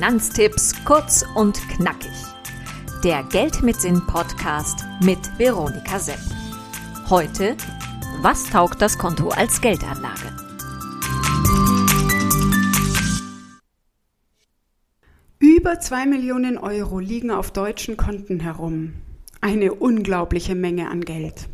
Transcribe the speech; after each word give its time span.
Finanztipps 0.00 0.82
kurz 0.86 1.26
und 1.34 1.60
knackig. 1.68 2.10
Der 3.04 3.22
Geld 3.24 3.62
mit 3.62 3.78
Sinn 3.78 4.00
Podcast 4.06 4.86
mit 5.02 5.18
Veronika 5.38 5.98
Sepp. 5.98 6.18
Heute, 7.10 7.54
was 8.22 8.48
taugt 8.48 8.80
das 8.80 8.96
Konto 8.96 9.28
als 9.28 9.60
Geldanlage? 9.60 10.34
Über 15.38 15.80
zwei 15.80 16.06
Millionen 16.06 16.56
Euro 16.56 16.98
liegen 16.98 17.30
auf 17.30 17.50
deutschen 17.50 17.98
Konten 17.98 18.40
herum. 18.40 18.94
Eine 19.42 19.74
unglaubliche 19.74 20.54
Menge 20.54 20.88
an 20.88 21.02
Geld. 21.02 21.50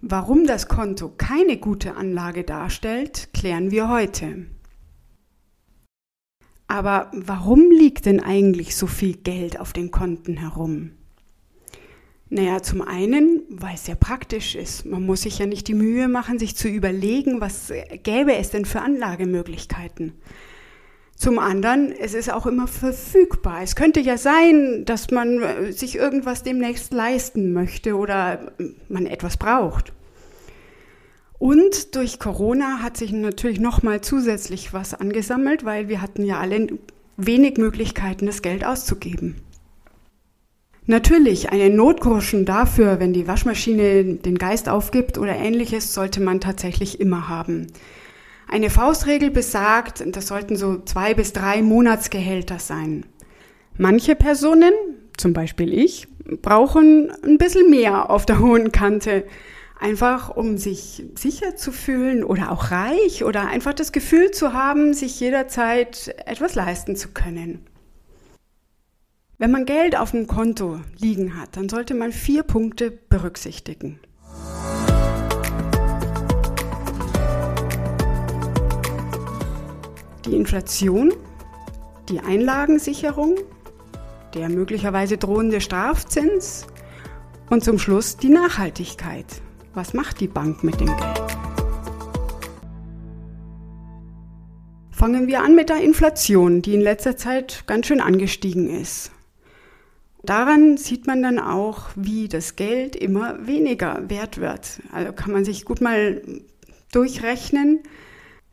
Warum 0.00 0.44
das 0.44 0.66
Konto 0.66 1.08
keine 1.16 1.56
gute 1.56 1.94
Anlage 1.94 2.42
darstellt, 2.42 3.28
klären 3.32 3.70
wir 3.70 3.88
heute. 3.88 4.46
Aber 6.70 7.10
warum 7.12 7.72
liegt 7.72 8.06
denn 8.06 8.20
eigentlich 8.20 8.76
so 8.76 8.86
viel 8.86 9.16
Geld 9.16 9.58
auf 9.58 9.72
den 9.72 9.90
Konten 9.90 10.36
herum? 10.36 10.92
Naja, 12.28 12.62
zum 12.62 12.80
einen, 12.80 13.42
weil 13.48 13.74
es 13.74 13.86
sehr 13.86 13.96
praktisch 13.96 14.54
ist. 14.54 14.86
Man 14.86 15.04
muss 15.04 15.22
sich 15.22 15.40
ja 15.40 15.46
nicht 15.46 15.66
die 15.66 15.74
Mühe 15.74 16.06
machen, 16.06 16.38
sich 16.38 16.54
zu 16.54 16.68
überlegen, 16.68 17.40
was 17.40 17.72
gäbe 18.04 18.36
es 18.36 18.50
denn 18.50 18.66
für 18.66 18.82
Anlagemöglichkeiten. 18.82 20.12
Zum 21.16 21.40
anderen, 21.40 21.90
es 21.90 22.14
ist 22.14 22.32
auch 22.32 22.46
immer 22.46 22.68
verfügbar. 22.68 23.62
Es 23.64 23.74
könnte 23.74 23.98
ja 23.98 24.16
sein, 24.16 24.84
dass 24.84 25.10
man 25.10 25.42
äh, 25.42 25.72
sich 25.72 25.96
irgendwas 25.96 26.44
demnächst 26.44 26.92
leisten 26.92 27.52
möchte 27.52 27.96
oder 27.96 28.52
man 28.88 29.06
etwas 29.06 29.36
braucht. 29.36 29.92
Und 31.40 31.96
durch 31.96 32.18
Corona 32.18 32.82
hat 32.82 32.98
sich 32.98 33.12
natürlich 33.12 33.60
nochmal 33.60 34.02
zusätzlich 34.02 34.74
was 34.74 34.92
angesammelt, 34.92 35.64
weil 35.64 35.88
wir 35.88 36.02
hatten 36.02 36.22
ja 36.22 36.38
alle 36.38 36.78
wenig 37.16 37.56
Möglichkeiten, 37.56 38.26
das 38.26 38.42
Geld 38.42 38.62
auszugeben. 38.62 39.36
Natürlich, 40.84 41.50
einen 41.50 41.76
Notgroschen 41.76 42.44
dafür, 42.44 43.00
wenn 43.00 43.14
die 43.14 43.26
Waschmaschine 43.26 44.16
den 44.16 44.36
Geist 44.36 44.68
aufgibt 44.68 45.16
oder 45.16 45.34
ähnliches, 45.34 45.94
sollte 45.94 46.20
man 46.20 46.40
tatsächlich 46.40 47.00
immer 47.00 47.30
haben. 47.30 47.68
Eine 48.46 48.68
Faustregel 48.68 49.30
besagt, 49.30 50.04
das 50.14 50.26
sollten 50.26 50.56
so 50.56 50.82
zwei 50.84 51.14
bis 51.14 51.32
drei 51.32 51.62
Monatsgehälter 51.62 52.58
sein. 52.58 53.06
Manche 53.78 54.14
Personen, 54.14 54.72
zum 55.16 55.32
Beispiel 55.32 55.72
ich, 55.72 56.06
brauchen 56.42 57.10
ein 57.24 57.38
bisschen 57.38 57.70
mehr 57.70 58.10
auf 58.10 58.26
der 58.26 58.40
hohen 58.40 58.72
Kante. 58.72 59.24
Einfach 59.80 60.28
um 60.36 60.58
sich 60.58 61.02
sicher 61.14 61.56
zu 61.56 61.72
fühlen 61.72 62.22
oder 62.22 62.52
auch 62.52 62.70
reich 62.70 63.24
oder 63.24 63.48
einfach 63.48 63.72
das 63.72 63.92
Gefühl 63.92 64.30
zu 64.30 64.52
haben, 64.52 64.92
sich 64.92 65.18
jederzeit 65.18 66.14
etwas 66.26 66.54
leisten 66.54 66.96
zu 66.96 67.08
können. 67.08 67.66
Wenn 69.38 69.50
man 69.50 69.64
Geld 69.64 69.96
auf 69.96 70.10
dem 70.10 70.26
Konto 70.26 70.80
liegen 70.98 71.40
hat, 71.40 71.56
dann 71.56 71.70
sollte 71.70 71.94
man 71.94 72.12
vier 72.12 72.42
Punkte 72.42 72.90
berücksichtigen. 72.90 73.98
Die 80.26 80.36
Inflation, 80.36 81.14
die 82.10 82.20
Einlagensicherung, 82.20 83.36
der 84.34 84.50
möglicherweise 84.50 85.16
drohende 85.16 85.62
Strafzins 85.62 86.66
und 87.48 87.64
zum 87.64 87.78
Schluss 87.78 88.18
die 88.18 88.28
Nachhaltigkeit. 88.28 89.40
Was 89.80 89.94
macht 89.94 90.20
die 90.20 90.28
Bank 90.28 90.62
mit 90.62 90.78
dem 90.78 90.88
Geld? 90.88 91.36
Fangen 94.90 95.26
wir 95.26 95.42
an 95.42 95.54
mit 95.54 95.70
der 95.70 95.80
Inflation, 95.80 96.60
die 96.60 96.74
in 96.74 96.82
letzter 96.82 97.16
Zeit 97.16 97.64
ganz 97.66 97.86
schön 97.86 98.02
angestiegen 98.02 98.68
ist. 98.68 99.10
Daran 100.22 100.76
sieht 100.76 101.06
man 101.06 101.22
dann 101.22 101.38
auch, 101.38 101.88
wie 101.96 102.28
das 102.28 102.56
Geld 102.56 102.94
immer 102.94 103.46
weniger 103.46 104.02
wert 104.10 104.38
wird. 104.38 104.82
Also 104.92 105.14
kann 105.14 105.32
man 105.32 105.46
sich 105.46 105.64
gut 105.64 105.80
mal 105.80 106.20
durchrechnen, 106.92 107.80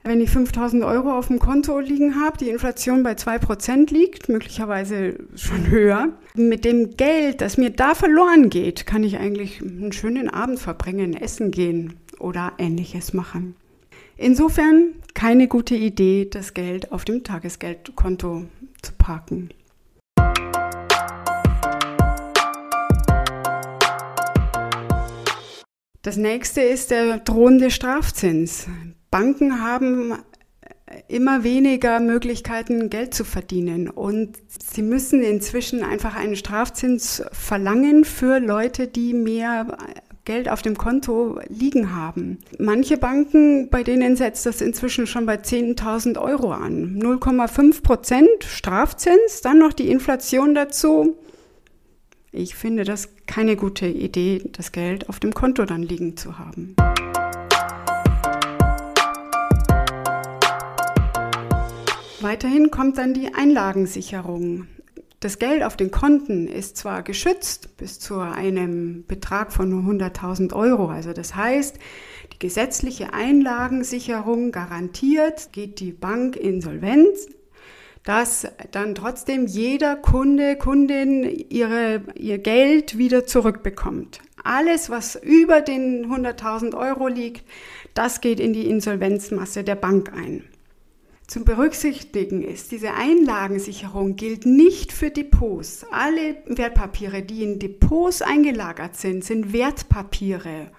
wenn 0.08 0.22
ich 0.22 0.30
5000 0.30 0.84
Euro 0.84 1.18
auf 1.18 1.28
dem 1.28 1.40
Konto 1.40 1.80
liegen 1.80 2.16
habe, 2.16 2.38
die 2.38 2.50
Inflation 2.50 3.04
bei 3.04 3.14
2% 3.14 3.92
liegt, 3.94 4.30
möglicherweise 4.30 5.16
schon 5.36 5.68
höher, 5.70 6.10
mit 6.34 6.66
dem 6.66 6.96
Geld, 6.98 7.42
das 7.42 7.58
mir 7.58 7.70
da 7.70 7.94
verloren 7.96 8.50
geht, 8.50 8.86
kann 8.86 9.04
ich 9.04 9.18
eigentlich 9.18 9.62
einen 9.62 9.92
schönen 9.92 10.30
Abend 10.30 10.60
verbringen, 10.60 11.14
essen 11.14 11.52
gehen 11.52 11.96
oder 12.20 12.54
ähnliches 12.58 13.14
machen. 13.14 13.56
Insofern 14.16 14.96
keine 15.14 15.48
gute 15.48 15.76
Idee, 15.76 16.28
das 16.30 16.54
Geld 16.54 16.92
auf 16.92 17.06
dem 17.06 17.24
Tagesgeldkonto 17.24 18.46
zu 18.82 18.92
parken. 18.98 19.50
Das 26.02 26.16
nächste 26.16 26.62
ist 26.62 26.92
der 26.92 27.18
drohende 27.20 27.70
Strafzins. 27.70 28.68
Banken 29.18 29.64
haben 29.64 30.14
immer 31.08 31.44
weniger 31.44 32.00
Möglichkeiten, 32.00 32.92
Geld 32.92 33.16
zu 33.16 33.24
verdienen. 33.24 33.90
Und 33.90 34.38
sie 34.48 34.84
müssen 34.84 35.24
inzwischen 35.24 35.82
einfach 35.82 36.16
einen 36.16 36.36
Strafzins 36.36 37.24
verlangen 37.32 38.06
für 38.06 38.38
Leute, 38.38 38.86
die 38.88 39.16
mehr 39.16 39.76
Geld 40.24 40.48
auf 40.50 40.62
dem 40.62 40.78
Konto 40.78 41.40
liegen 41.50 41.96
haben. 41.96 42.38
Manche 42.60 42.98
Banken, 42.98 43.72
bei 43.72 43.82
denen 43.82 44.16
setzt 44.16 44.46
das 44.46 44.62
inzwischen 44.62 45.08
schon 45.08 45.26
bei 45.26 45.38
10.000 45.38 46.22
Euro 46.22 46.52
an. 46.52 47.00
0,5 47.02 47.82
Prozent 47.82 48.44
Strafzins, 48.44 49.42
dann 49.42 49.58
noch 49.58 49.74
die 49.74 49.90
Inflation 49.90 50.54
dazu. 50.54 51.16
Ich 52.32 52.54
finde 52.54 52.84
das 52.84 53.10
keine 53.26 53.56
gute 53.56 53.88
Idee, 53.88 54.44
das 54.52 54.72
Geld 54.72 55.10
auf 55.10 55.20
dem 55.20 55.34
Konto 55.34 55.66
dann 55.66 55.82
liegen 55.82 56.18
zu 56.18 56.38
haben. 56.38 56.76
Weiterhin 62.20 62.72
kommt 62.72 62.98
dann 62.98 63.14
die 63.14 63.36
Einlagensicherung. 63.36 64.68
Das 65.20 65.38
Geld 65.38 65.62
auf 65.62 65.78
den 65.78 65.92
Konten 65.92 66.48
ist 66.48 66.76
zwar 66.76 67.04
geschützt 67.04 67.78
bis 67.78 68.00
zu 68.00 68.20
einem 68.20 69.06
Betrag 69.06 69.54
von 69.54 69.72
100.000 69.72 70.54
Euro, 70.54 70.88
also 70.88 71.14
das 71.14 71.36
heißt, 71.36 71.78
die 72.34 72.40
gesetzliche 72.40 73.14
Einlagensicherung 73.14 74.52
garantiert, 74.52 75.52
geht 75.52 75.80
die 75.80 75.92
Bank 75.92 76.36
insolvent, 76.36 77.16
dass 78.04 78.48
dann 78.72 78.96
trotzdem 78.96 79.46
jeder 79.46 79.96
Kunde, 79.96 80.56
Kundin 80.56 81.24
ihre, 81.50 82.02
ihr 82.16 82.40
Geld 82.40 82.98
wieder 82.98 83.26
zurückbekommt. 83.26 84.22
Alles, 84.44 84.90
was 84.90 85.16
über 85.16 85.62
den 85.62 86.08
100.000 86.08 86.76
Euro 86.76 87.08
liegt, 87.08 87.44
das 87.94 88.22
geht 88.22 88.40
in 88.40 88.54
die 88.54 88.68
Insolvenzmasse 88.68 89.64
der 89.64 89.76
Bank 89.76 90.14
ein. 90.14 90.44
Zu 91.28 91.44
berücksichtigen 91.44 92.42
ist, 92.42 92.72
diese 92.72 92.94
Einlagensicherung 92.94 94.16
gilt 94.16 94.46
nicht 94.46 94.94
für 94.94 95.10
Depots. 95.10 95.86
Alle 95.92 96.38
Wertpapiere, 96.46 97.22
die 97.22 97.44
in 97.44 97.60
Depots 97.60 98.22
eingelagert 98.22 98.96
sind, 98.96 99.26
sind 99.26 99.52
Wertpapiere. 99.52 100.72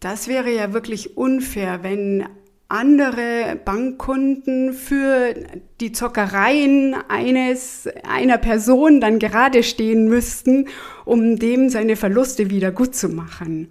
Das 0.00 0.28
wäre 0.28 0.50
ja 0.50 0.72
wirklich 0.72 1.18
unfair, 1.18 1.82
wenn 1.82 2.26
andere 2.68 3.60
Bankkunden 3.62 4.72
für 4.72 5.34
die 5.82 5.92
Zockereien 5.92 6.96
eines, 7.08 7.86
einer 8.08 8.38
Person 8.38 8.98
dann 8.98 9.18
gerade 9.18 9.62
stehen 9.62 10.08
müssten, 10.08 10.68
um 11.04 11.38
dem 11.38 11.68
seine 11.68 11.96
Verluste 11.96 12.48
wieder 12.48 12.72
gut 12.72 12.94
zu 12.94 13.10
machen. 13.10 13.70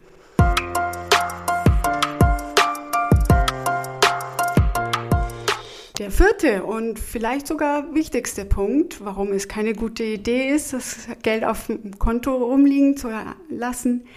Der 6.02 6.09
vierte 6.09 6.64
und 6.64 6.98
vielleicht 6.98 7.46
sogar 7.46 7.94
wichtigste 7.94 8.44
Punkt, 8.44 9.06
warum 9.06 9.32
es 9.34 9.48
keine 9.48 9.74
gute 9.74 10.03
Idee 10.03 10.50
ist, 10.50 10.74
das 10.74 11.08
Geld 11.22 11.44
auf 11.44 11.68
dem 11.68 12.00
Konto 12.00 12.38
rumliegen 12.38 12.98
zu 12.98 13.09
lassen, 13.50 14.08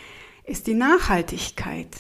ist 0.47 0.67
die 0.67 0.73
Nachhaltigkeit. 0.73 1.91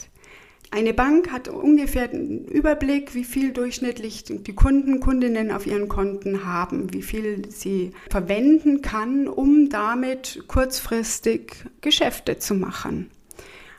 Eine 0.70 0.94
Bank 0.94 1.30
hat 1.30 1.48
ungefähr 1.48 2.08
einen 2.08 2.46
Überblick, 2.46 3.14
wie 3.14 3.24
viel 3.24 3.52
durchschnittlich 3.52 4.24
die 4.24 4.54
Kunden, 4.54 5.00
Kundinnen 5.00 5.50
auf 5.50 5.66
ihren 5.66 5.88
Konten 5.88 6.46
haben, 6.46 6.94
wie 6.94 7.02
viel 7.02 7.50
sie 7.50 7.90
verwenden 8.08 8.80
kann, 8.80 9.28
um 9.28 9.68
damit 9.68 10.44
kurzfristig 10.48 11.56
Geschäfte 11.82 12.38
zu 12.38 12.54
machen. 12.54 13.10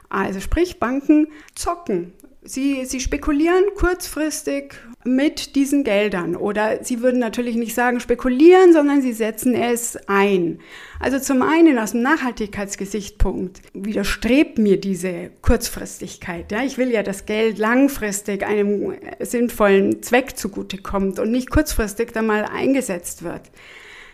Also 0.07 0.39
sprich, 0.39 0.79
Banken 0.79 1.29
zocken 1.55 2.13
Sie, 2.47 2.85
sie 2.85 2.99
spekulieren 2.99 3.63
kurzfristig 3.75 4.75
mit 5.03 5.55
diesen 5.55 5.83
Geldern 5.83 6.35
oder 6.35 6.83
sie 6.83 7.01
würden 7.01 7.19
natürlich 7.19 7.55
nicht 7.55 7.73
sagen 7.73 7.99
spekulieren, 7.99 8.71
sondern 8.71 9.01
sie 9.01 9.13
setzen 9.13 9.55
es 9.55 9.97
ein. 10.07 10.59
Also 10.99 11.17
zum 11.17 11.41
einen 11.41 11.79
aus 11.79 11.93
dem 11.93 12.03
Nachhaltigkeitsgesichtspunkt 12.03 13.61
widerstrebt 13.73 14.59
mir 14.59 14.79
diese 14.79 15.31
Kurzfristigkeit. 15.41 16.51
Ja, 16.51 16.63
ich 16.63 16.77
will 16.77 16.91
ja, 16.91 17.01
dass 17.01 17.25
Geld 17.25 17.57
langfristig 17.57 18.45
einem 18.45 18.93
sinnvollen 19.19 20.03
Zweck 20.03 20.37
zugutekommt 20.37 21.17
und 21.17 21.31
nicht 21.31 21.49
kurzfristig 21.49 22.11
dann 22.13 22.27
mal 22.27 22.45
eingesetzt 22.45 23.23
wird. 23.23 23.41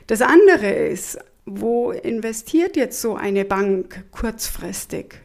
Das 0.07 0.21
andere 0.21 0.69
ist, 0.69 1.19
wo 1.45 1.91
investiert 1.91 2.77
jetzt 2.77 3.01
so 3.01 3.15
eine 3.15 3.43
Bank 3.43 4.05
kurzfristig? 4.11 5.15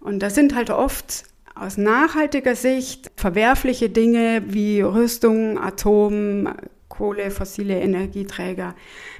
Und 0.00 0.20
das 0.20 0.34
sind 0.34 0.54
halt 0.56 0.70
oft 0.70 1.24
aus 1.60 1.76
nachhaltiger 1.76 2.54
Sicht 2.54 3.10
verwerfliche 3.16 3.90
Dinge 3.90 4.42
wie 4.46 4.80
Rüstung, 4.80 5.58
Atom, 5.58 6.48
Kohle, 6.88 7.30
fossile 7.30 7.80
Energieträger, 7.80 8.74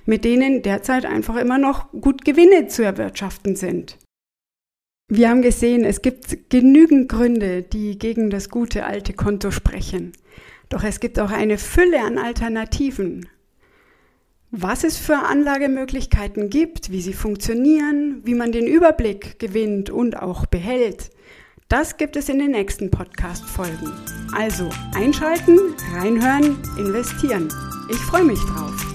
mit 0.06 0.24
denen 0.24 0.62
derzeit 0.62 1.04
einfach 1.04 1.36
immer 1.36 1.58
noch 1.58 1.90
gut 1.92 2.24
Gewinne 2.24 2.68
zu 2.68 2.82
erwirtschaften 2.82 3.56
sind. 3.56 3.98
Wir 5.10 5.30
haben 5.30 5.42
gesehen, 5.42 5.84
es 5.84 6.02
gibt 6.02 6.50
genügend 6.50 7.08
Gründe, 7.08 7.62
die 7.62 7.98
gegen 7.98 8.30
das 8.30 8.50
gute 8.50 8.84
alte 8.84 9.14
Konto 9.14 9.50
sprechen. 9.50 10.12
Doch 10.68 10.84
es 10.84 11.00
gibt 11.00 11.18
auch 11.18 11.30
eine 11.30 11.56
Fülle 11.56 12.00
an 12.00 12.18
Alternativen. 12.18 13.28
Was 14.50 14.84
es 14.84 14.98
für 14.98 15.16
Anlagemöglichkeiten 15.16 16.50
gibt, 16.50 16.90
wie 16.90 17.00
sie 17.00 17.14
funktionieren, 17.14 18.20
wie 18.24 18.34
man 18.34 18.52
den 18.52 18.66
Überblick 18.66 19.38
gewinnt 19.38 19.88
und 19.90 20.16
auch 20.16 20.46
behält, 20.46 21.10
das 21.68 21.98
gibt 21.98 22.16
es 22.16 22.30
in 22.30 22.38
den 22.38 22.52
nächsten 22.52 22.90
Podcast-Folgen. 22.90 23.92
Also 24.34 24.70
einschalten, 24.94 25.58
reinhören, 25.92 26.62
investieren. 26.78 27.52
Ich 27.90 27.98
freue 27.98 28.24
mich 28.24 28.40
drauf. 28.40 28.87